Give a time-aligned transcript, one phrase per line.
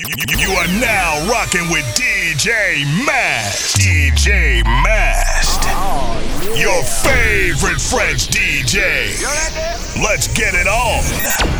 [0.00, 3.78] You are now rocking with DJ Mast.
[3.78, 5.64] DJ Mast.
[6.56, 9.20] Your favorite French DJ.
[10.00, 11.57] Let's get it on.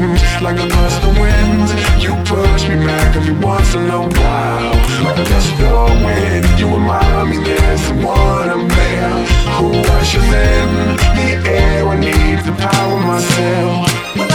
[0.00, 1.68] wind Like a gust of wind.
[2.00, 4.74] You push me back every once in a while.
[5.04, 6.58] Like a gust of wind.
[6.58, 9.24] You remind me there's someone I'm there
[9.58, 10.96] Who I should in.
[11.18, 14.27] The air I need to power myself.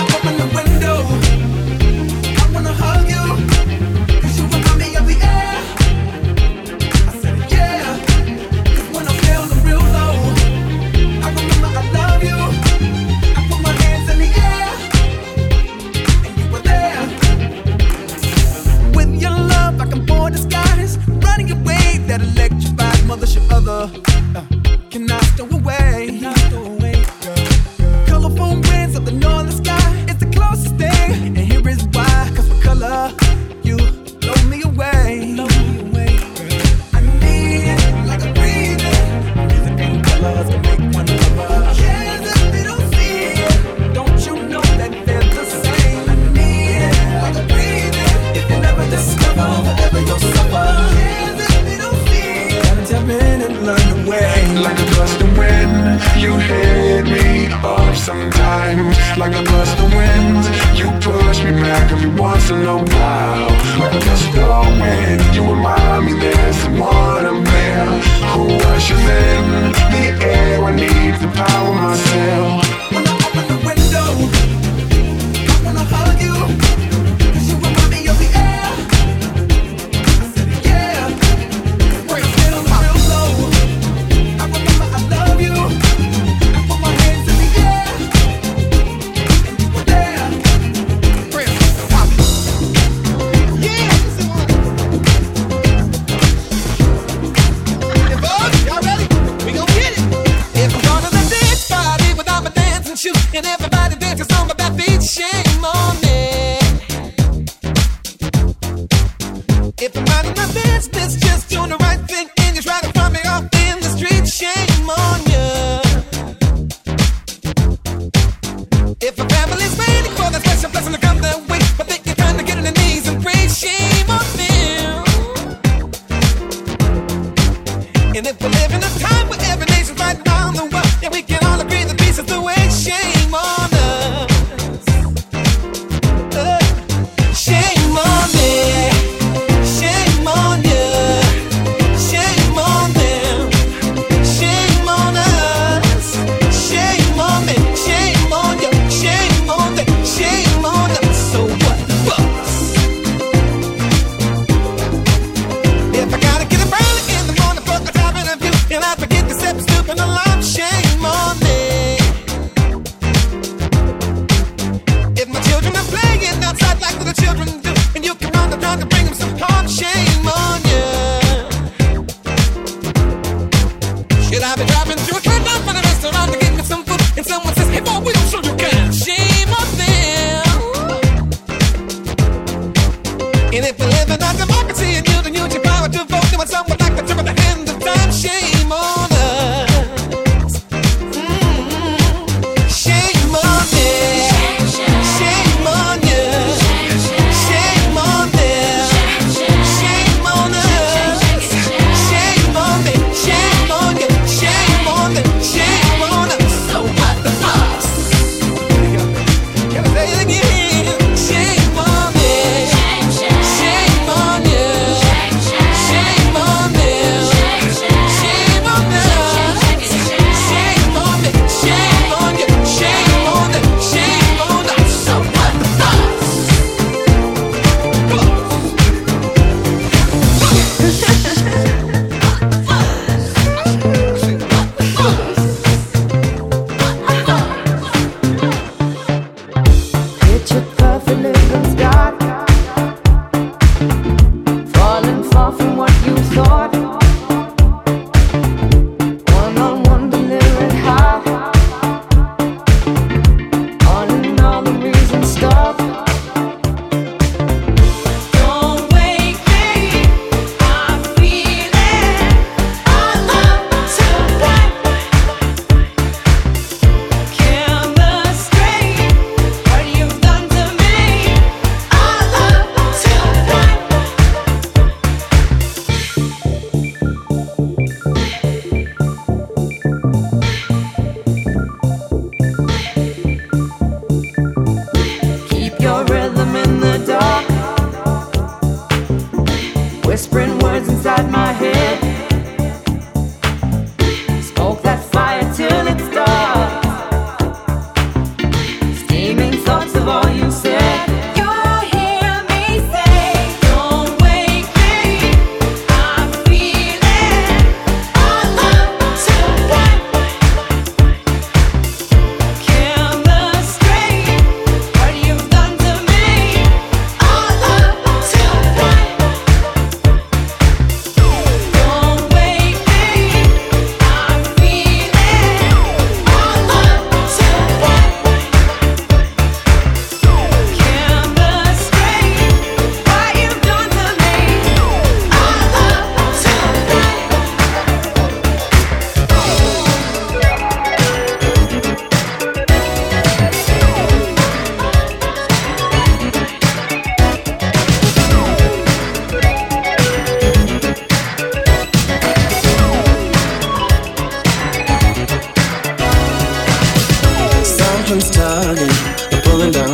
[110.47, 112.32] my business, just doing the right thing.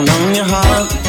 [0.10, 1.09] On your heart.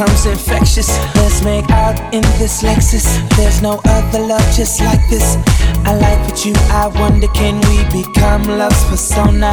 [0.00, 0.88] becomes infectious.
[1.16, 3.04] Let's make out in this Lexus.
[3.36, 5.36] There's no other love just like this.
[5.84, 9.52] I like what you, I wonder can we become love's persona?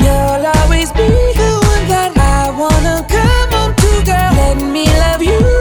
[0.00, 1.08] You'll always be
[1.42, 4.32] the one that I wanna come home to, girl.
[4.40, 5.57] Let me love you.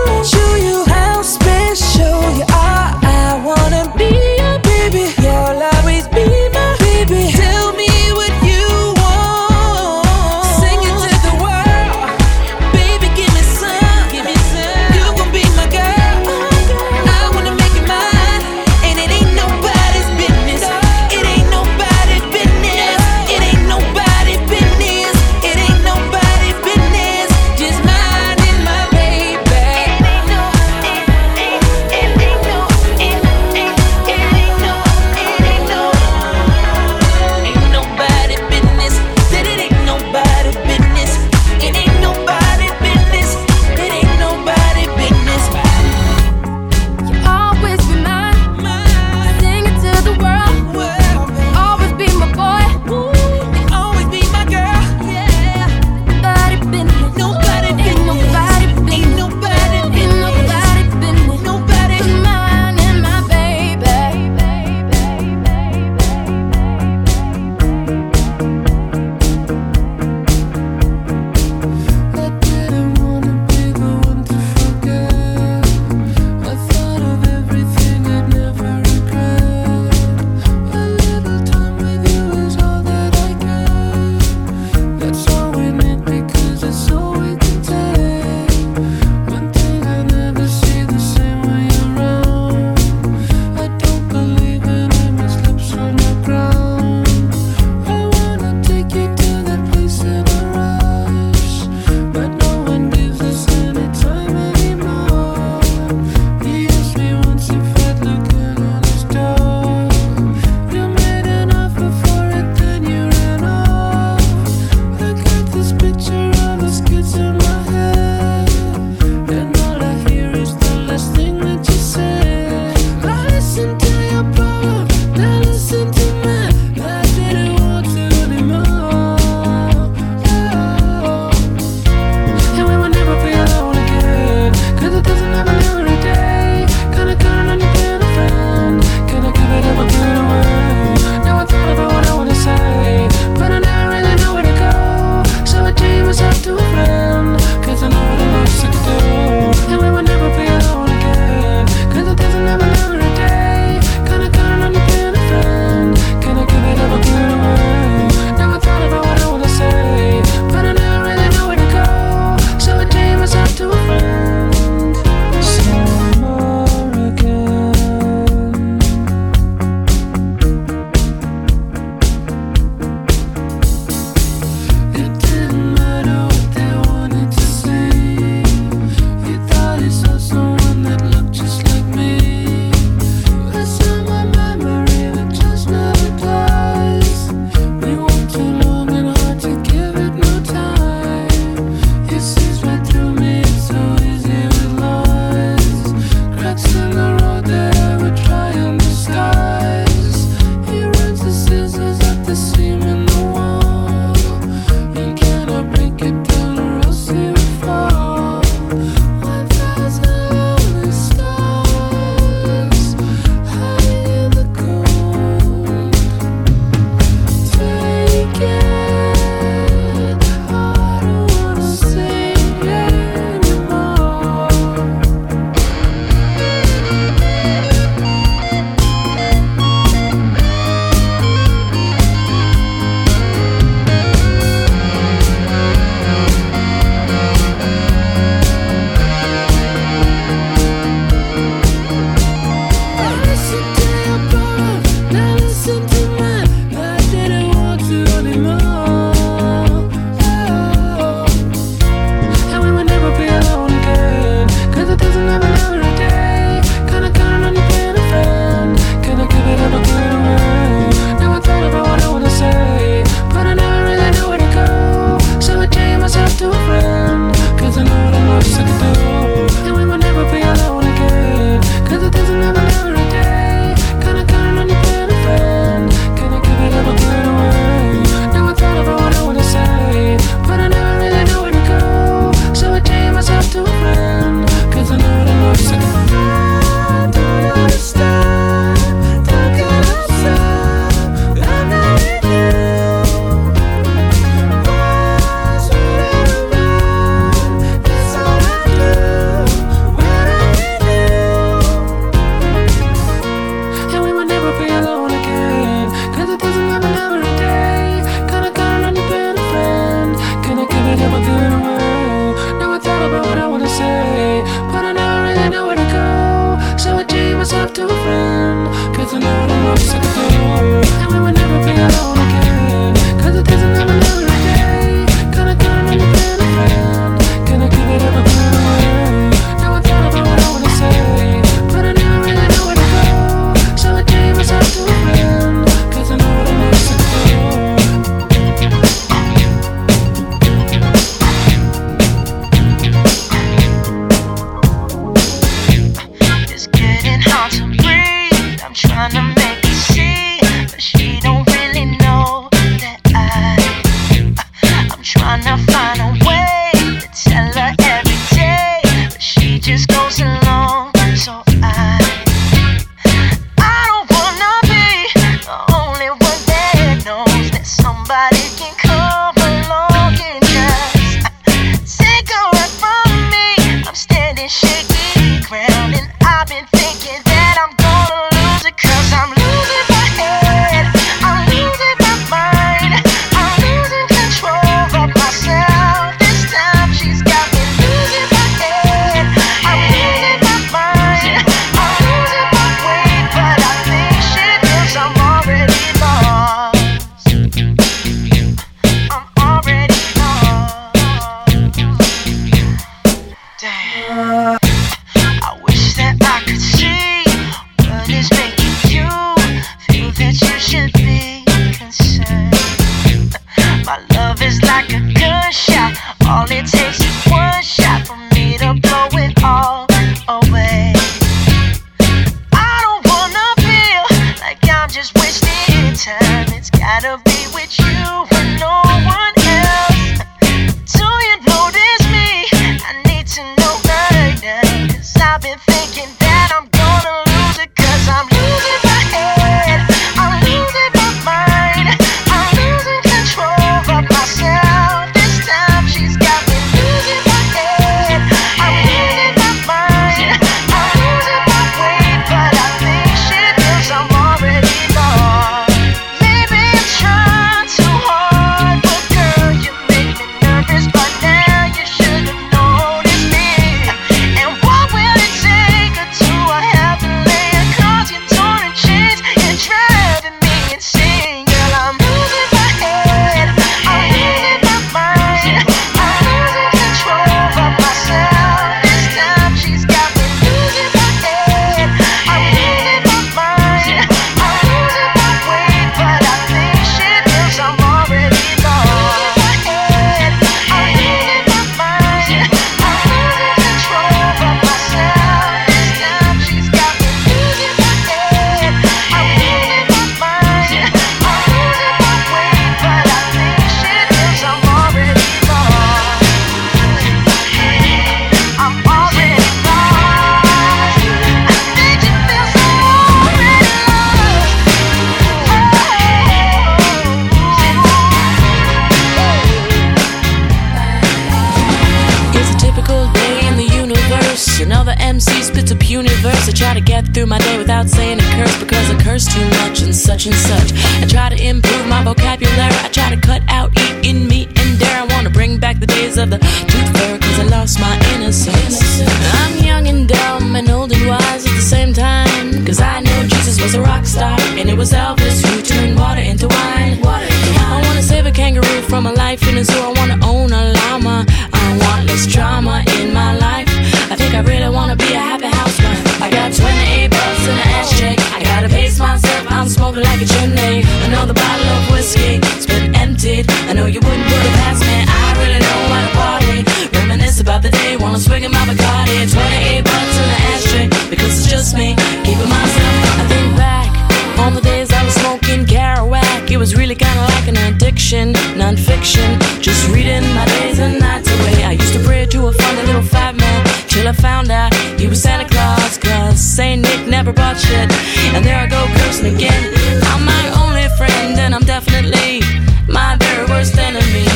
[587.28, 587.92] never bought shit.
[588.36, 589.74] And there I go cursing again.
[590.12, 592.42] I'm my only friend, and I'm definitely
[592.88, 594.28] my very worst enemy.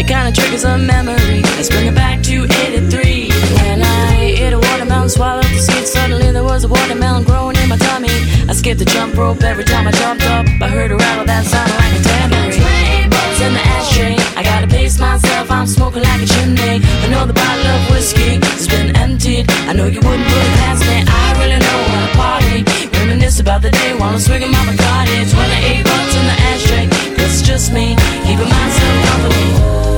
[0.00, 1.42] It kinda triggers a memory.
[1.56, 3.28] Let's bring it back to 83.
[3.60, 5.86] When I ate a watermelon, swallowed the seed.
[5.86, 8.16] Suddenly there was a watermelon growing in my tummy.
[8.48, 10.46] I skipped the jump rope every time I jumped up.
[10.66, 13.10] I heard a rattle that sounded like a tambourine.
[13.14, 14.16] Bugs in the ashtray.
[14.38, 16.80] I gotta pace myself, I'm smoking like a chimney.
[17.04, 19.44] I know the bottle of whiskey has been emptied.
[19.68, 20.98] I know you wouldn't put it past me.
[21.06, 21.21] I
[23.52, 25.30] about the day while I'm swinging my Bacardi.
[25.30, 26.88] 28 bucks in the ashtray.
[27.22, 29.91] It's just me, keeping myself company.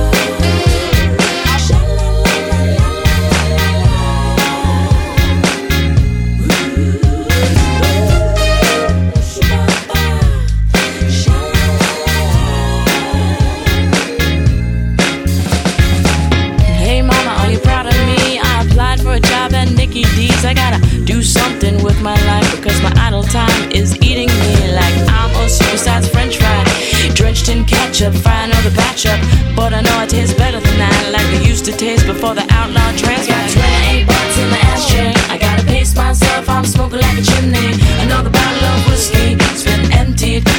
[30.05, 33.27] outlaw tastes better than that, like it used to taste before the outlaw trance.
[33.27, 35.13] Got 28 bucks in the ashtray.
[35.33, 37.73] I gotta pace myself, I'm smoking like a chimney.
[38.01, 40.54] Another bottle of whiskey, it's been emptied.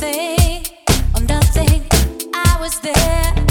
[0.00, 0.62] Me
[1.14, 1.84] or oh, nothing,
[2.34, 3.47] I was there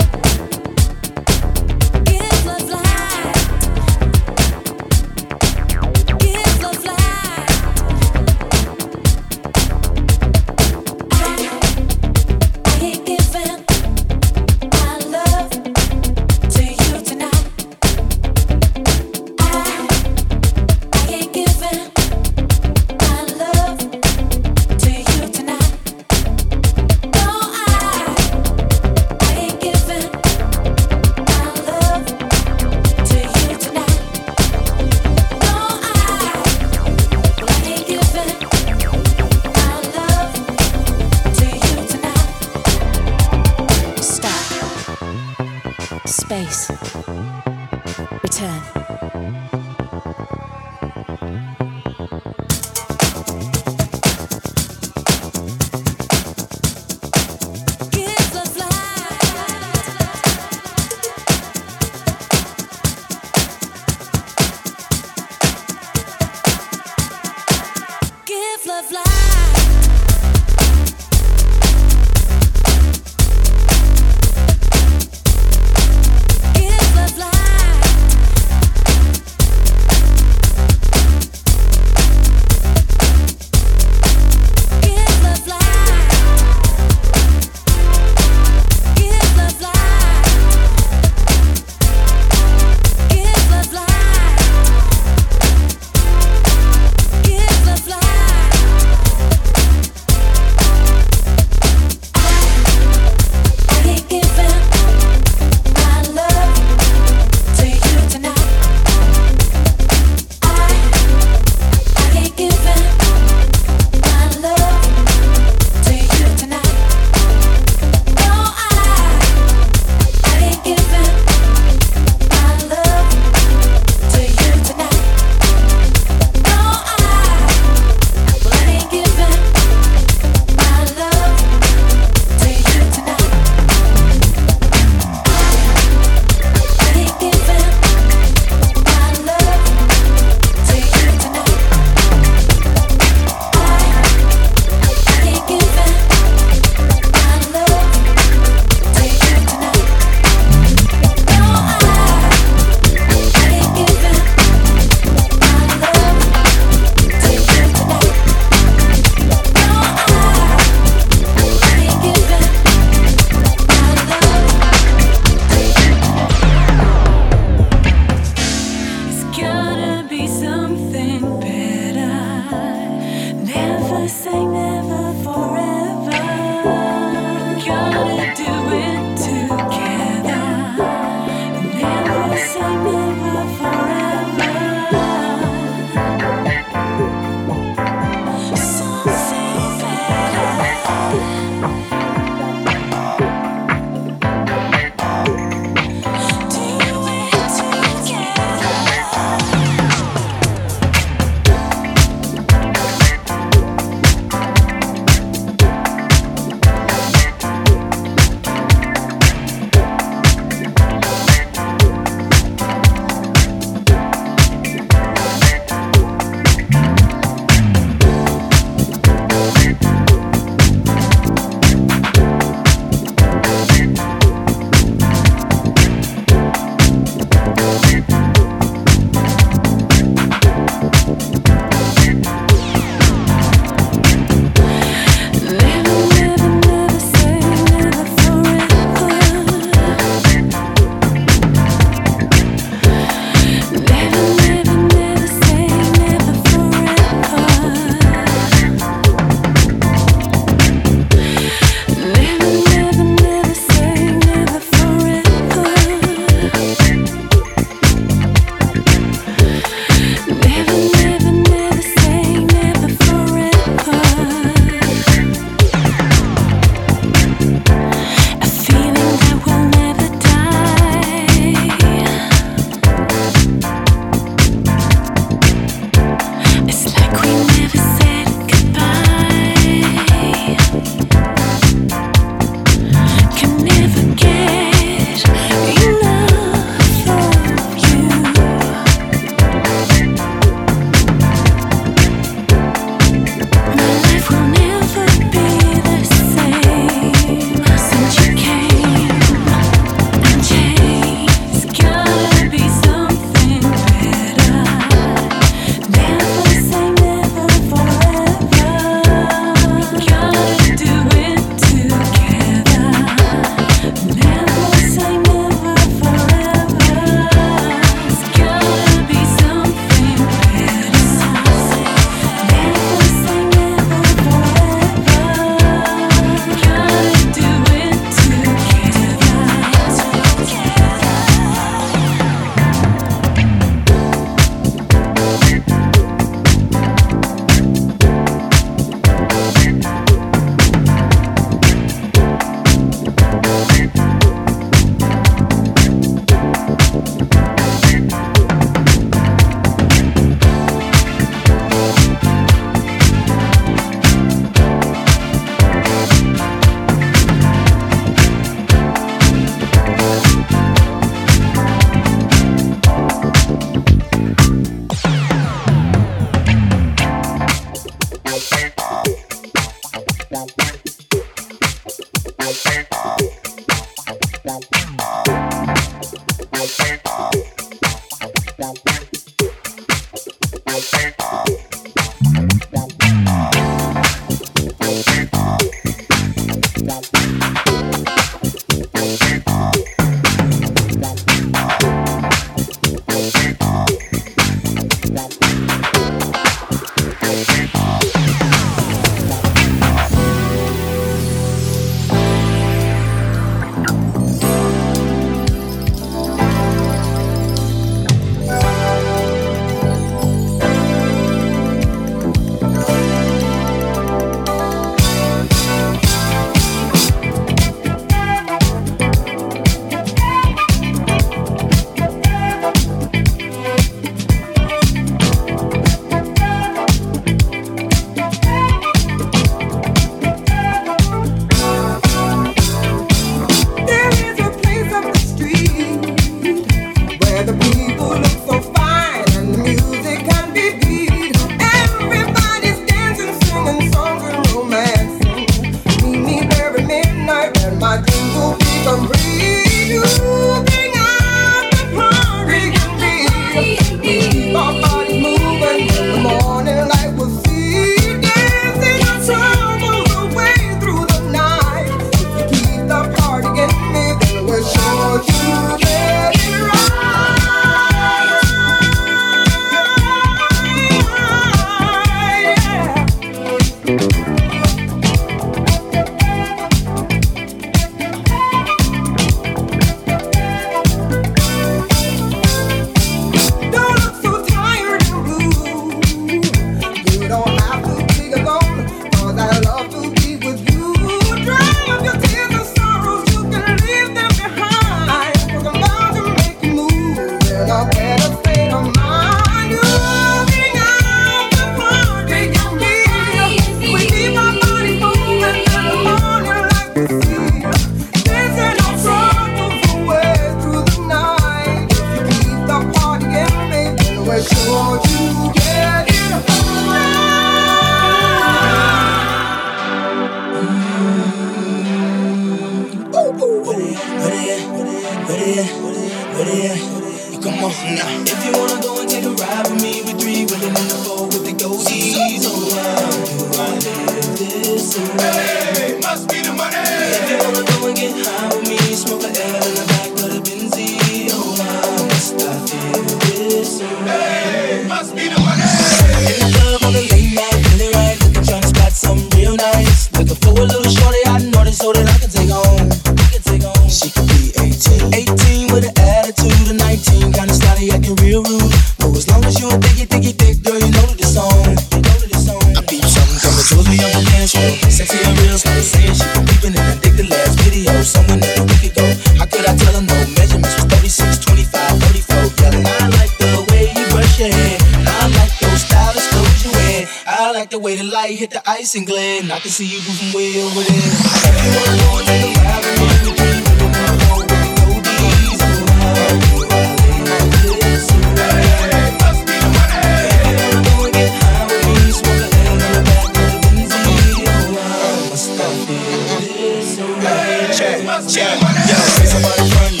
[598.11, 599.23] Yeah, yeah.
[599.23, 600.00] Somebody run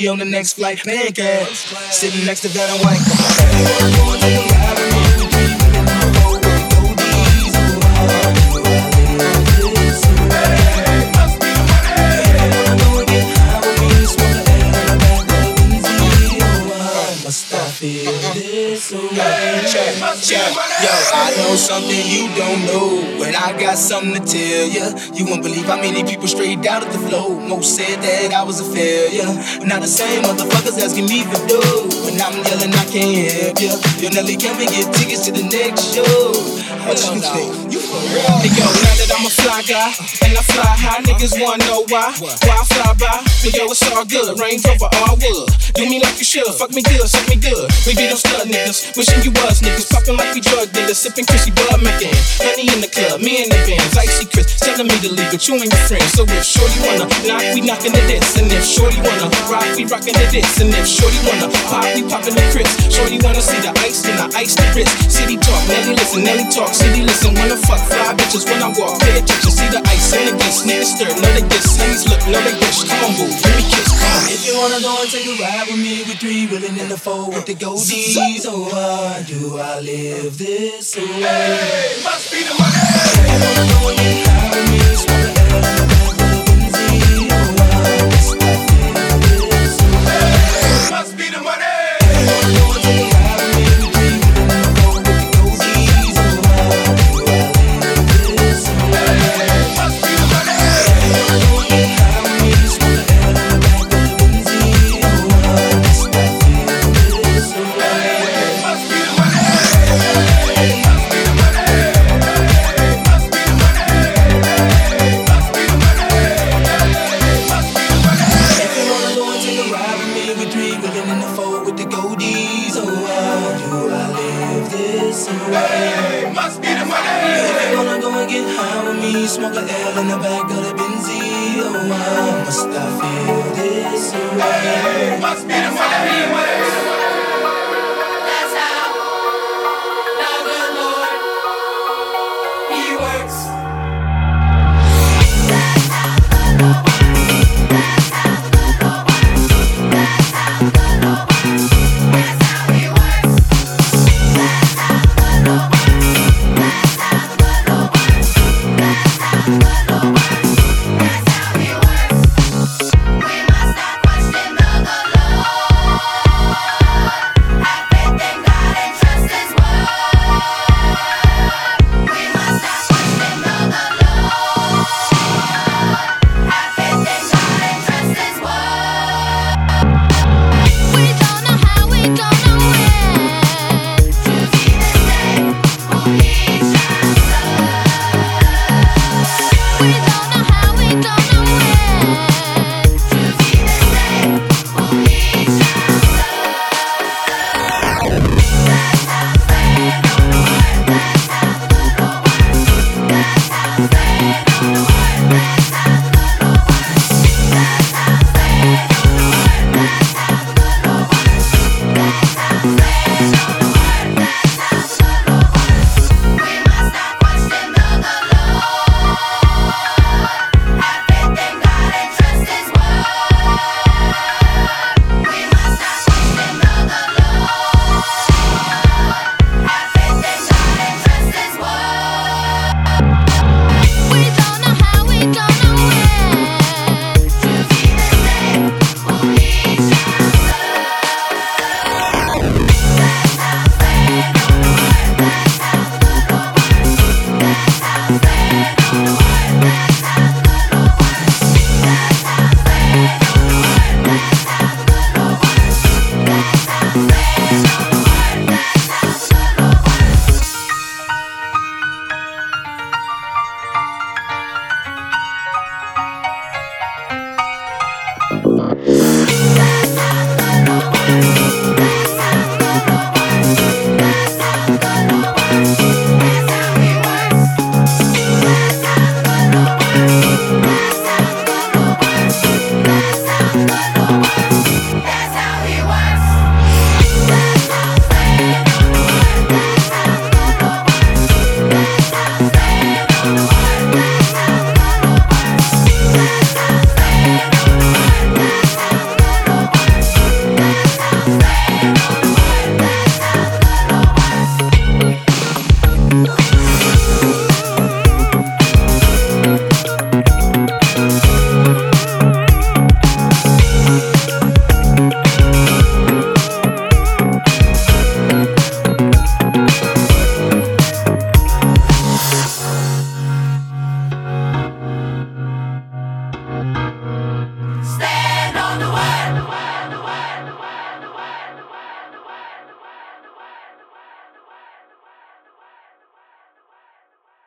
[0.00, 1.58] be on the next flight, pancakes.
[1.94, 2.98] Sitting next to that and white.
[21.48, 23.16] know something you don't know.
[23.18, 24.92] But I got something to tell ya.
[25.14, 27.40] You won't believe how many people strayed out of the flow.
[27.40, 29.32] Most said that I was a failure.
[29.64, 31.88] Now the same motherfuckers asking me for dough.
[32.08, 33.72] And I'm yelling, I can't help ya.
[33.96, 36.04] Yo, Nelly, can we get tickets to the next show?
[36.84, 37.67] What you think?
[38.08, 39.92] Hey yo, now that I'm a fly guy
[40.24, 42.08] and I fly high, niggas wanna know why.
[42.16, 43.20] Why I fly by?
[43.44, 44.32] But yo, it's all good.
[44.40, 45.52] Range Rover all wood.
[45.76, 46.48] Do me like you should.
[46.56, 47.68] Fuck me good, suck me good.
[47.84, 49.92] We be them stud niggas, wishing you was niggas.
[49.92, 52.08] Popping like we drug dealers, sipping Chrissy Bud making
[52.40, 55.44] Honey in the club, me and the bands, icy Chris telling me to leave, but
[55.44, 56.08] you and your friends.
[56.16, 58.40] So if Shorty wanna knock, we knockin' the diss.
[58.40, 60.64] And if Shorty wanna rock, we rockin' the diss.
[60.64, 62.72] And if Shorty wanna pop, we poppin' the crisp.
[62.88, 64.96] Shorty wanna see the ice, then I ice the wrist.
[65.12, 69.00] City talk, Nelly listen, Nelly talk, city listen, wanna fuck fly bitches when I walk,
[69.00, 72.22] pay attention, see the ice and the gliss, niggas stir, know they diss, honeys look,
[72.30, 72.86] know they wish.
[72.86, 74.22] Come on, boo, give me kiss, come on.
[74.30, 76.98] If you wanna go and take a ride with me, with three willing in the
[76.98, 78.46] four with the goldies.
[78.46, 81.98] Oh, why do I live this way?
[82.04, 82.78] Must be the money.
[84.24, 85.27] Must